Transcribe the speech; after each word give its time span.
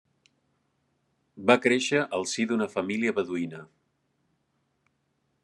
Va 1.51 1.57
créixer 1.65 2.01
al 2.19 2.25
si 2.33 2.47
d'una 2.53 2.69
família 2.77 3.15
beduïna. 3.21 3.61